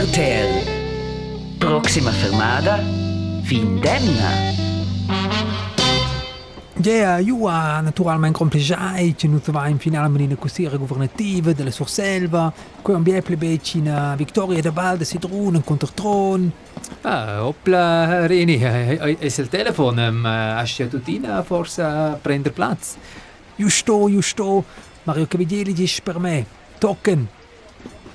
RTL. 0.00 1.58
Proxima 1.58 2.10
fermada, 2.10 2.78
Findemna. 3.42 4.30
Ja, 6.76 7.18
io 7.18 7.46
ha 7.46 7.80
naturalmente 7.82 8.38
complicato 8.38 8.94
che 9.14 9.28
non 9.28 9.42
va 9.44 9.68
in 9.68 9.78
finale 9.78 10.06
una 10.22 10.36
consigliera 10.36 10.78
governativa 10.78 11.52
della 11.52 11.70
Surselva, 11.70 12.50
qui 12.80 12.94
abbiamo 12.94 13.20
plebeci 13.20 13.76
in 13.76 14.14
Vittoria 14.16 14.62
da 14.62 14.70
Val 14.70 14.96
de 14.96 15.04
Sidrun, 15.04 15.62
contro 15.62 15.90
Tron. 15.92 16.50
Ah, 17.02 17.44
hoppla, 17.46 18.26
Reni, 18.26 18.58
è 18.58 19.18
il 19.20 19.48
telefono, 19.50 20.08
um, 20.08 20.24
hast 20.24 20.82
du 20.82 21.02
Tina 21.02 21.42
forse 21.42 22.16
prendere 22.22 22.54
Platz? 22.54 22.96
Giusto, 23.54 24.08
giusto, 24.08 24.64
Mario 25.02 25.26
Cavigeli 25.26 25.74
dice 25.74 26.00
per 26.00 26.18
me, 26.18 26.46
tocken. 26.78 27.28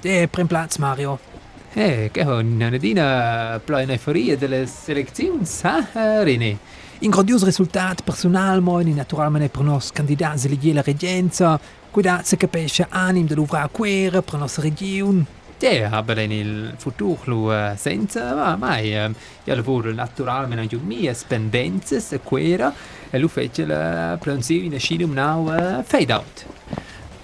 Eh, 0.02 0.28
prendi 0.28 0.50
Platz, 0.50 0.78
Mario. 0.78 1.35
Eh, 1.78 2.08
che 2.10 2.22
è 2.22 2.26
una 2.26 2.70
Nadina 2.70 3.60
planiferia 3.62 4.38
delle 4.38 4.66
selezioni, 4.66 5.46
eh, 5.94 6.24
Reni? 6.24 6.58
In 7.00 7.10
grandioso 7.10 7.44
risultato 7.44 8.02
personale, 8.02 8.62
in 8.84 8.96
naturalmente 8.96 9.50
per 9.50 9.62
i 9.62 9.66
nostri 9.66 9.94
candidati 9.94 10.48
alle 10.48 10.74
la 10.74 10.82
reggenza, 10.82 11.60
guidate 11.92 12.24
si 12.24 12.38
capisce 12.38 12.86
animo 12.88 13.28
dell'uvra 13.28 13.68
quera 13.70 14.22
per 14.22 14.36
la 14.36 14.40
nostra 14.40 14.64
regione. 14.64 15.26
Ja, 15.60 15.90
aber 15.92 16.20
in 16.20 16.32
il 16.32 16.76
futuro 16.78 17.20
lo 17.26 17.52
uh, 17.52 17.76
senza, 17.76 18.34
ma 18.36 18.56
mai, 18.56 18.94
uh, 18.94 19.14
io 19.44 19.56
lavoro 19.56 19.92
naturalmente 19.92 20.62
anche 20.62 20.78
mie 20.78 21.14
spendenze, 21.14 22.00
se 22.00 22.22
quera, 22.22 22.74
e 23.10 23.20
lo 23.20 23.28
fece 23.28 23.66
la 23.66 24.18
pronzio 24.18 24.62
in 24.62 24.80
Schiene 24.80 25.04
um 25.04 25.12
now 25.12 25.50
uh, 25.50 25.84
fade 25.84 26.14
out. 26.14 26.46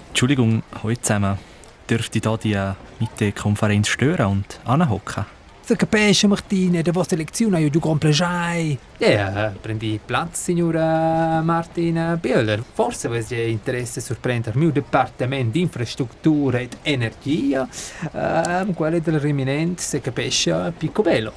Entschuldigung, 0.09 0.61
heute 0.83 0.99
zusammen. 1.01 1.50
Dürfte 1.89 2.17
ich 2.17 2.21
da 2.21 2.37
die 2.37 2.53
äh, 2.53 2.73
Mitte-Konferenz 2.99 3.87
stören 3.87 4.27
und 4.27 4.59
anhocken? 4.65 5.25
Si 5.63 5.75
capisce, 5.75 6.27
Martina, 6.27 6.81
la 6.83 6.91
vostra 6.91 7.15
elezione 7.15 7.59
è 7.59 7.63
un 7.63 7.69
gran 7.69 7.97
piacere. 7.97 8.77
Ja, 8.97 9.53
prendi 9.61 9.99
Platz, 10.03 10.41
signora 10.41 11.39
Martina 11.41 12.17
Bieler. 12.17 12.63
Forse 12.73 13.07
avete 13.07 13.35
interesse 13.41 13.99
a 13.99 14.01
sorprendere 14.01 14.57
il 14.57 14.63
mio 14.63 14.71
Dipartimento 14.71 15.51
di 15.51 15.61
Infrastruttura 15.61 16.59
ed 16.59 16.77
Energia, 16.81 17.67
uh, 18.11 18.73
quello 18.73 18.99
del 18.99 19.19
Reminente, 19.19 19.81
se 19.81 20.01
capisce, 20.01 20.73
Picobello. 20.77 21.31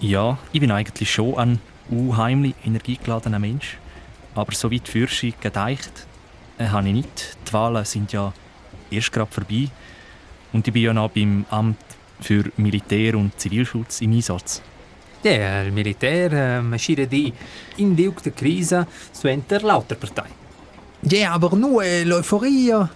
Ja, 0.00 0.38
ich 0.50 0.60
bin 0.60 0.70
eigentlich 0.70 1.10
schon 1.10 1.38
ein 1.38 1.60
unheimlich 1.90 2.54
energiegeladener 2.64 3.38
Mensch. 3.38 3.78
Aber 4.34 4.52
so 4.54 4.70
weit 4.72 4.88
Fürschi 4.88 5.34
gedeicht 5.38 6.06
äh, 6.58 6.68
habe 6.68 6.88
ich 6.88 6.94
nicht. 6.94 7.36
Die 7.46 7.52
Wahlen 7.52 7.84
sind 7.84 8.12
ja 8.12 8.32
erst 8.90 9.12
gerade 9.12 9.30
vorbei. 9.30 9.68
Und 10.52 10.66
ich 10.66 10.72
bin 10.72 10.82
ja 10.82 10.92
noch 10.92 11.10
beim 11.10 11.44
Amt 11.50 11.78
für 12.20 12.44
Militär- 12.56 13.16
und 13.16 13.38
Zivilschutz 13.38 14.00
im 14.00 14.12
Einsatz. 14.12 14.62
Ja, 15.22 15.62
il 15.62 15.72
militare 15.72 16.58
um, 16.60 16.78
scire 16.78 17.06
di 17.06 17.30
inducte 17.76 18.32
crisi 18.32 18.82
suenter 19.12 19.62
lauter 19.62 19.96
Partei. 19.96 20.30
Ja, 21.02 21.32
aber 21.32 21.54
nur 21.56 21.84
äh, 21.84 22.04
l'Euphorie. 22.04 22.88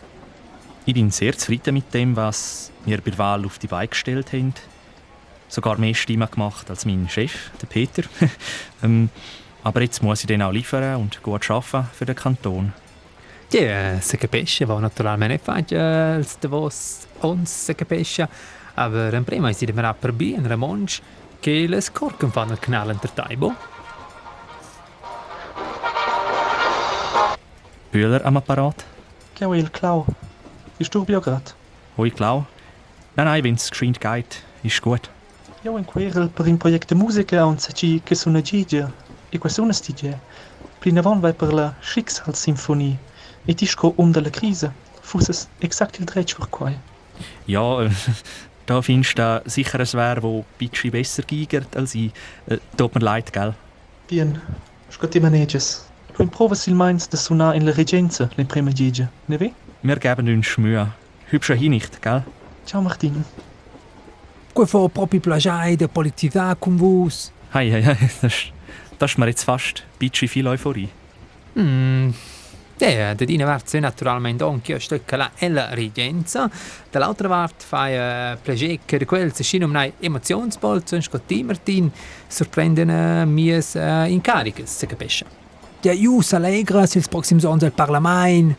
Ich 0.87 0.95
bin 0.95 1.11
sehr 1.11 1.37
zufrieden 1.37 1.75
mit 1.75 1.93
dem, 1.93 2.17
was 2.17 2.71
wir 2.87 2.99
bei 3.03 3.11
der 3.11 3.19
Wahl 3.19 3.45
auf 3.45 3.59
die 3.59 3.67
Beine 3.67 3.89
gestellt 3.89 4.33
haben. 4.33 4.55
Sogar 5.49 5.79
mehr 5.79 5.95
Stimmen 5.95 6.31
gemacht 6.31 6.71
als 6.71 6.87
mein 6.87 7.09
Chef, 7.11 7.51
der 7.61 7.67
Peter. 7.67 8.05
ähm, 8.83 9.11
aber 9.63 9.83
jetzt 9.83 10.03
muss 10.03 10.21
ich 10.21 10.27
dann 10.27 10.43
auch 10.43 10.53
liefern 10.53 10.97
und 10.97 11.23
gut 11.23 11.51
arbeiten 11.51 11.89
für 11.93 12.07
den 12.07 12.17
Kanton. 12.17 12.73
Ja, 13.51 14.01
se 14.01 14.17
capisce, 14.17 14.65
va 14.65 14.79
naturalmente 14.79 15.39
facile, 15.39 16.17
il 16.19 16.27
Davos 16.41 17.07
uns 17.21 17.65
se 17.65 17.75
capisce, 17.75 18.29
aber 18.75 19.15
um, 19.15 19.25
prima 19.25 19.53
si 19.53 19.65
deverà 19.65 19.95
per 19.95 20.13
bien 20.13 20.47
Ramonsch 20.47 21.01
che 21.41 21.67
le 21.69 21.81
scorchen 21.81 22.31
fanno 22.31 22.53
il 22.53 22.59
canale 22.59 22.93
inter 22.93 23.11
Taibo. 23.11 23.55
Bühler 27.91 28.25
am 28.25 28.37
Apparat. 28.37 28.85
Che 29.35 29.45
il 29.45 29.71
Klau? 29.71 30.05
Bist 30.77 30.93
du 30.93 31.05
ja 31.07 31.21
grad? 31.21 31.55
Hoi 31.97 32.11
Klau. 32.11 32.45
Nein, 33.15 33.27
nein, 33.27 33.45
wenn 33.45 33.55
es 33.55 33.71
geschwind 33.71 34.01
geht, 34.01 34.43
ist 34.63 34.83
gut. 34.83 35.09
Io 35.63 35.79
in 35.79 35.85
quel 35.85 36.29
per 36.29 36.47
un 36.47 36.59
progetto 36.59 36.97
musica 36.97 37.47
und 37.47 37.73
ci 37.73 38.01
che 38.05 38.15
sono 38.15 38.41
Gigi. 38.41 38.85
E 39.31 39.39
questo 39.39 39.61
è 39.61 39.65
una 39.65 39.73
stige. 39.73 40.19
Prima 40.81 41.01
von 41.01 41.21
vai 41.21 41.33
per 41.33 41.53
la 41.53 41.73
Schicksalssymphonie. 41.81 42.99
E 43.47 43.55
ti 43.55 43.67
sco 43.67 43.93
um 43.97 44.11
della 44.11 44.31
crisi. 44.31 44.71
Fuss 45.01 45.49
exakt 45.59 45.99
il 45.99 46.05
dreccio 46.05 46.39
per 46.39 46.49
qua. 46.49 46.73
Ja, 47.47 47.83
äh, 47.83 47.91
da 48.67 48.81
findest 48.81 49.19
du 49.19 49.43
sicher 49.47 49.81
ein 49.81 49.89
Wer, 49.93 50.23
wo 50.23 50.39
ein 50.41 50.45
bisschen 50.59 50.91
besser 50.91 51.23
geigert 51.23 51.77
als 51.77 51.95
ich. 51.95 52.13
Äh, 52.47 52.59
tut 52.77 52.95
mir 52.95 53.01
leid, 53.01 53.33
gell? 53.33 53.55
Bien. 54.09 54.41
Scotti 54.91 55.21
maneges. 55.21 55.87
Poi 56.15 56.27
prova 56.27 56.55
sil 56.55 56.77
meins 56.79 57.09
de 57.09 57.17
suonar 57.17 57.55
in 57.55 57.65
la 57.65 57.73
reggenza 57.73 58.29
le 58.37 58.45
prime 58.45 58.73
Gigi. 58.73 59.09
Ne 59.27 59.41
ve? 59.41 59.51
Wir 59.83 59.99
geben 59.99 60.29
uns 60.29 60.57
Mühe. 60.57 60.93
Hübscher 61.31 61.57
hin 61.57 61.73
nicht, 61.73 62.01
gell? 62.01 62.23
Ciao 62.65 62.81
Martin. 62.81 63.25
Qui 64.55 64.67
fa 64.67 64.89
proprio 64.89 65.21
piacere 65.21 65.77
der 65.77 65.89
Politica 65.89 66.55
con 66.55 66.79
vos. 66.79 67.33
Hei, 67.53 67.71
hei, 67.71 67.83
hei, 67.83 68.11
das, 68.23 68.35
das 68.99 69.11
ist 69.11 69.19
mir 69.19 69.27
jetzt 69.27 69.43
fast 69.43 69.83
ein 69.83 69.99
bisschen 69.99 70.29
viel 70.29 70.47
Euphorie. 70.47 70.89
Mm. 71.57 72.15
Ja, 72.77 73.15
da 73.15 73.25
dina 73.25 73.45
parte 73.45 73.79
naturalmente 73.79 74.43
anche 74.43 74.81
stöcca 74.81 75.17
la 75.17 75.31
e 75.37 75.49
la 75.49 75.73
rigenza, 75.73 76.51
dall'altra 76.91 77.29
parte 77.29 77.65
fai 77.65 77.95
uh, 77.95 78.37
piacere 78.41 78.81
che 78.85 79.05
quel 79.05 79.33
se 79.33 79.45
scino 79.45 79.67
un 79.67 79.93
emotionsbolzen 80.01 81.01
scotti 81.01 81.45
Martin 81.45 81.91
sorprendono 82.27 83.25
mies 83.27 83.75
uh, 83.75 84.05
incariche, 84.07 84.67
se 84.67 84.87
capisce. 84.87 85.25
Ja, 85.83 85.93
io 85.93 86.21
s'allegra 86.21 86.85
se 86.87 86.99
il 86.99 87.07
prossimo 87.09 87.41
anno 87.45 87.59
del 87.59 87.73
Parlamento. 87.73 88.57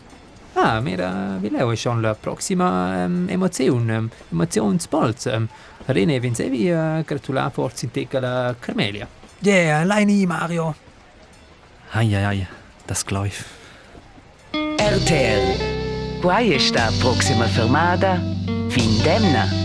Ah, 0.54 0.80
mira, 0.80 1.36
vi 1.38 1.50
leo 1.50 1.76
schon 1.76 2.00
la 2.00 2.16
prossima 2.16 3.04
um, 3.04 3.26
emozione, 3.28 3.98
um, 3.98 4.10
emotionsbolz. 4.32 5.26
Um, 5.26 5.48
Rene, 5.88 6.20
vincevi 6.20 6.72
uh, 6.72 7.04
gratulare 7.04 7.52
forse 7.52 7.86
in 7.86 7.92
te 7.92 8.08
la 8.20 8.56
Carmelia. 8.58 9.08
Ja, 9.40 9.84
lei 9.84 10.06
nie, 10.06 10.26
Mario. 10.26 10.74
Hei, 11.92 12.14
hei, 12.14 12.24
hei, 12.24 12.48
das 12.86 13.04
Gleif. 13.04 13.65
RTL. 14.88 16.20
Quai 16.22 16.54
è 16.54 16.60
sta 16.60 16.92
proxima 17.00 17.48
fermada? 17.48 18.22
Findemna. 18.68 19.65